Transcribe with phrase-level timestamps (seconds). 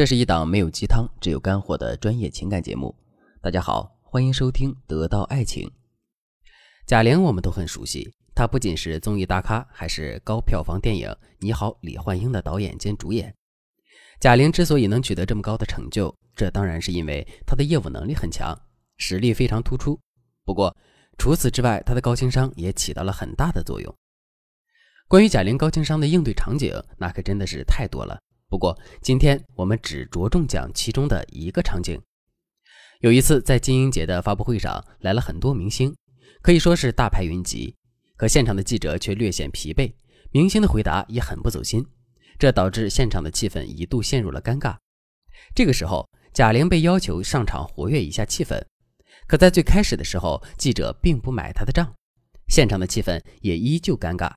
[0.00, 2.96] 这是一档没有鸡汤，只有干货的专业情感节目。
[3.42, 5.68] 大家好，欢迎收听《得到爱情》。
[6.86, 11.06] 贾玲我们都很熟悉，她不仅是综艺大咖，还是高票房电影
[11.38, 13.36] 《你好，李焕英》的导演兼主演。
[14.18, 18.58] 贾玲之所以能取得这么高的成就，这当然是因为她的业务能力很强，
[18.96, 20.00] 实力非常突出。
[20.46, 20.74] 不过
[21.18, 23.94] 除此之外，她的高情商也起到了很大的作用。
[25.08, 28.18] 关于贾玲高情商的应对场景，那可真的是太多了。
[28.50, 32.02] 不过，今天我们只着重讲其中的一个场景。
[32.98, 35.94] 有一次，在金鹰节的发布会上，来了很多明星，
[36.42, 37.76] 可以说是大牌云集。
[38.16, 39.94] 可现场的记者却略显疲惫，
[40.32, 41.86] 明星的回答也很不走心，
[42.40, 44.76] 这导致现场的气氛一度陷入了尴尬。
[45.54, 48.60] 这个时候，贾玲被要求上场活跃一下气氛，
[49.28, 51.94] 可在最开始的时候，记者并不买她的账，
[52.48, 54.32] 现场的气氛也依旧尴尬。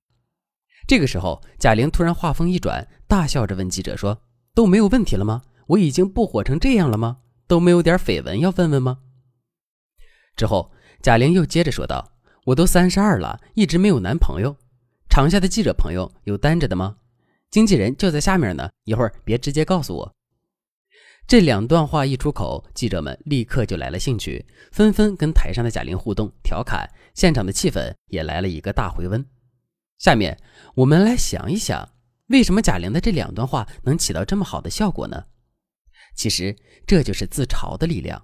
[0.86, 4.22] 这个时候，贾玲突然话锋一转，大笑着问记者说
[4.54, 5.44] ：“都没有问题了吗？
[5.68, 7.18] 我已经不火成这样了吗？
[7.48, 9.00] 都没有点绯闻要问问吗？”
[10.36, 12.12] 之后，贾玲又接着说道
[12.48, 14.56] ：“我都三十二了，一直没有男朋友。
[15.09, 16.97] 场下的记者朋友有单着的吗？
[17.50, 20.14] 经纪人就在下面呢，一会儿别直接告诉我。”
[21.25, 29.25] 这两段话一出口，记者们立刻就来了兴趣，纷纷跟台上的贾玲互动调侃，现场的气氛也来了一个大回温。
[30.04, 30.38] 下面
[30.76, 31.94] 我们来想一想，
[32.28, 35.23] 为什么贾玲的这两段话能起到这么好的效果呢？
[36.14, 36.54] 其实
[36.86, 38.22] 这就是自嘲的力量。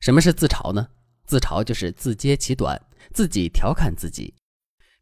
[0.00, 0.88] 什么是自嘲呢？
[1.26, 2.80] 自嘲就是自揭其短，
[3.12, 4.34] 自己调侃自己。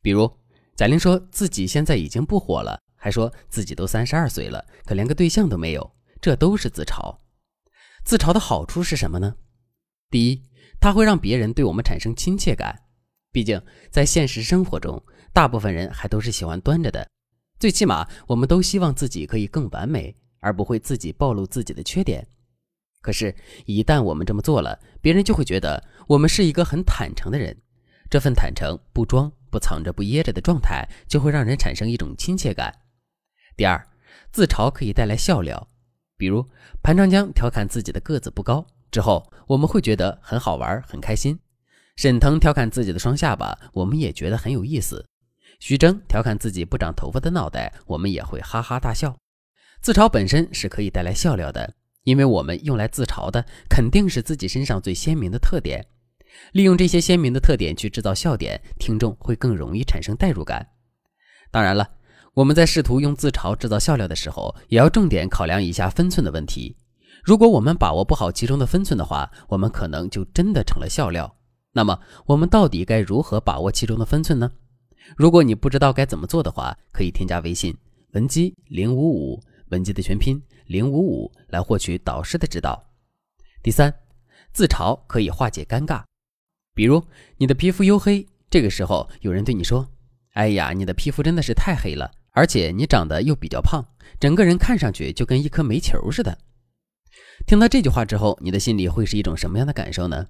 [0.02, 0.28] 比如
[0.74, 7.16] 贾玲说自己现在已经不火了，还说自己都三十二岁了，可连个对象都没有，这都是自嘲。
[8.04, 9.36] 自嘲的好处是什么呢？
[10.10, 10.42] 第一，
[10.80, 12.82] 它会让别人对我们产生亲切感。
[13.30, 15.00] 毕竟在现实生活中。
[15.36, 17.06] 大部分人还都是喜欢端着的，
[17.60, 22.26] 最起码我们都希望自己可以更完美，而不会自己暴露自己的缺点。
[23.02, 23.34] 可是，
[23.66, 27.54] 一旦我们这么做了，别人就会觉得我们是一个很坦诚的人。
[28.08, 32.72] 这份坦诚，不装、不藏着、不掖着的状态，就会让人产生一种亲切感。
[33.58, 33.86] 第二，
[34.32, 35.68] 自嘲可以带来笑料，
[36.16, 36.48] 比如
[36.82, 41.36] 潘长江调侃自己的个子不高之后，我们会觉得很好玩、很开心；
[41.96, 45.04] 沈腾调侃自己的双下巴，我们也觉得很有意思。
[45.58, 49.16] 徐峥调侃自己不长头发的脑袋，我们也会哈哈大笑。
[49.80, 51.74] 自嘲本身是可以带来笑料的，
[52.04, 55.86] 因为我们用来自嘲的肯定是自己身上最鲜明的特点。
[56.52, 60.66] 利用这些鲜明的特点去制造笑点，听众会更容易产生代入感。
[61.50, 61.88] 当然了，
[62.34, 66.76] 我们在试图用自嘲制造笑料的时候，也要重点考量一下分寸的问题。
[67.24, 71.36] 如果我们把握不好其中的分寸的话，我们可能就真的成了笑料。
[71.72, 74.52] 那么，我们到底该如何把握其中的分寸呢？
[75.14, 77.76] 如果你不知道该怎么做的话，可以添加微信
[78.12, 82.82] 文姬零五五，文姬的全拼零五五，来获取导师的指导。
[83.62, 83.94] 第三，
[84.52, 86.02] 自嘲可以化解尴尬，
[86.74, 87.02] 比如
[87.36, 89.86] 你的皮肤黝黑，这个时候有人对你说
[90.34, 93.84] ：“哎呀，你的皮肤真的是太黑了，而且你长得又比较胖，
[94.18, 96.38] 整个人看上去就跟一颗煤球似的。”
[97.46, 100.26] 听到这句话之后，你的心里会是一种什么样的感受呢？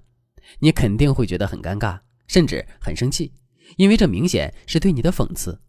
[0.59, 3.31] 你肯定会觉得很尴尬，甚至很生气。
[3.75, 5.59] 因为这明显是对你的讽刺。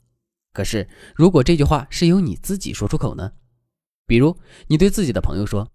[0.53, 3.33] 可是，如果这句话是由你自己说出口呢？
[4.07, 4.37] 比如，
[4.69, 5.71] 你对自己的朋友说：“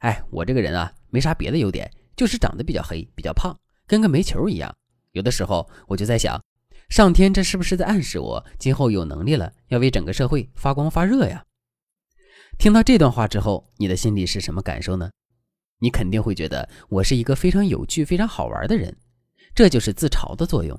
[0.00, 4.74] 哎，我这个人啊，没啥别的优点，就是长得比较黑、比较胖，跟个煤球一样。
[5.12, 6.40] 有的时候，我就在想，
[6.90, 11.44] 上天这是不是在暗示我，今后有能力了，要为整个社会发光发热呀？”
[12.58, 15.10] 听到这段话之后，你的心里是什么感受呢？
[15.78, 18.94] 你肯定会觉得我是一个非常有趣、非常好玩的人。
[19.54, 20.78] 这就是自嘲的作用。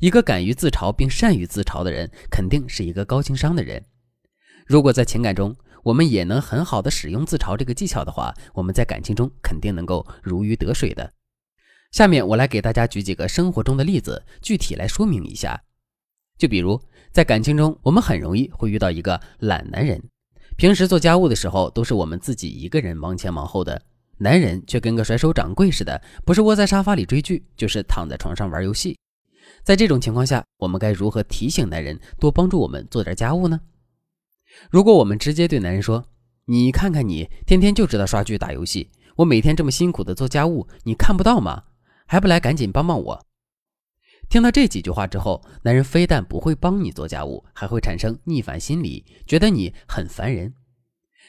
[0.00, 3.84] 一个敢于自嘲并善于自嘲的人，肯定是一个高情商的人。
[4.66, 11.12] 如果在情感中，我们也能很好的使用自嘲这个技巧的话，我们在感情中肯定能够如鱼得水的。
[11.90, 15.62] 下面我来给大家举几个生活中的例子，具体来说明一下。
[16.36, 16.80] 就比如
[17.12, 20.02] 在感情中，我们很容易会遇到一个懒男人，
[20.56, 23.80] 平时做家务的时候都是我们自己一个人忙前忙后的，
[24.18, 28.98] 男人却跟个甩手掌柜似的，不是窝在沙发里追剧，就是躺在床上玩游戏。
[29.62, 33.60] 在这种情况下，我们该如何提醒男人多帮助我们做点家务呢？
[34.70, 36.04] 如果我们直接对男人说
[36.46, 41.64] ：“你看看你，天天就知道刷剧打游戏，我每天这么辛苦的做家务，你看不到吗？
[42.06, 43.26] 还不来赶紧帮帮我！”
[44.28, 50.54] 听到这几句话之后，男人非但不会帮你做家务，还会产生逆反心理，觉得你很烦人。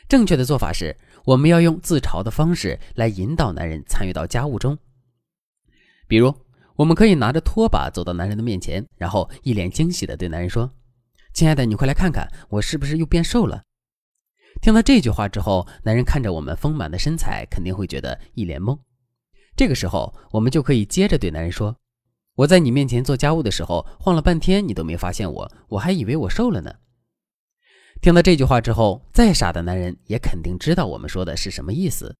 [0.07, 0.95] 正确的做法是，
[1.25, 4.77] 我们要用自嘲的方式来引导男人参与到家务中，
[6.07, 6.44] 比如。
[6.75, 10.69] 我们可以拿着拖把走到男人的面前，然后一脸惊喜地对男人说
[11.33, 13.63] ：“亲爱的，你快来看看，我是不是又变瘦了？”
[14.61, 18.77] 听到这句话之后，男人看着我们丰满的身材，肯定会觉得一脸懵。
[19.55, 21.77] 这个时候，我们就可以接着对男人说
[22.35, 26.73] ：“我在你面前做家务的时候，晃了半天，你都没发现我，我还以为我瘦了呢。”
[28.01, 32.13] 听到这句话之后，再傻的男人也肯定知道我们说的是什么意思。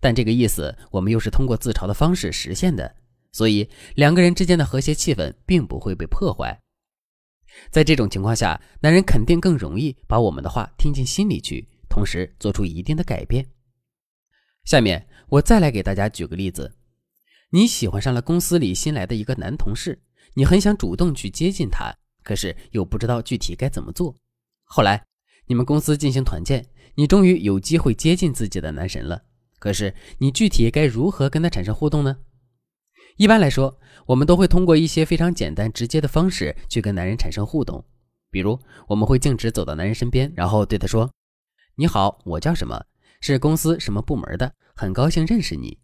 [0.00, 2.94] 但这个意思，我们又是通过自嘲的方式实现的，
[3.32, 6.60] 所以两个人之间的和谐气氛并不会被破坏。
[7.70, 11.68] 在这种情况下，男人肯定更容易把我们的话听进心里去。
[11.92, 13.44] 同时做出一定的改变。
[14.64, 16.76] 下面我再来给大家举个例子：
[17.50, 20.00] 你喜欢上了公司里新来的一个男同事，
[20.34, 21.92] 你很想主动去接近他，
[22.22, 24.16] 可是又不知道具体该怎么做。
[24.62, 25.04] 后来
[25.46, 29.24] 你们公司进行团建，你终于有机会接近自己的男神了。
[29.58, 32.18] 可是你具体该如何跟他产生互动呢？
[33.16, 37.84] 一般来说，我们都会通过一些非常简单直接的方式去跟男人产生互动，
[38.30, 38.58] 比如
[38.88, 41.10] 我们会径直走到男人身边，然后对他说。
[41.76, 42.84] 你好，我叫什么？
[43.20, 44.52] 是公司什么部门的？
[44.74, 45.78] 很高兴认识你。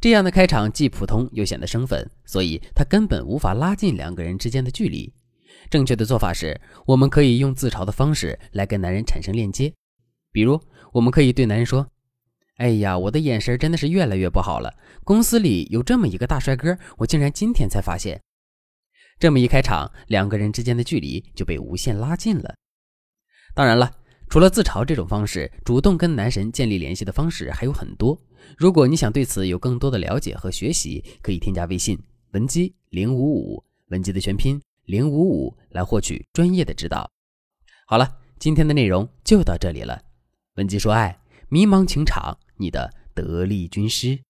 [0.00, 5.12] 这样的开场既普通又显得生分，所以他根本无法拉近两个人之间的距离。
[5.70, 9.72] 正确的做法是，我们可以用自嘲的方式来跟男人产生链接。
[10.30, 10.60] 比如，
[10.92, 11.88] 我们可以对男人说
[12.58, 14.72] ：“哎呀，我的眼神真的是越来越不好了。
[15.02, 18.20] 公司里有这么一个大帅哥，我竟然今天才发现。”
[19.18, 22.54] 这么一开场，两个人之间的距离就被无限拉近了。
[23.54, 23.90] 当然了。
[24.30, 28.14] 除了自嘲这种方式，主动跟男神建立联系的方式还有很多。
[28.58, 31.98] 如果你想对此有更多的了解和学习，可以添加微信
[32.32, 37.10] 文姬零五五，文姬的全拼零五五，来获取专业的指导。
[37.86, 39.98] 好了，今天的内容就到这里了。
[40.56, 41.18] 文姬说爱，
[41.50, 44.20] 迷茫情场，你的得力军师。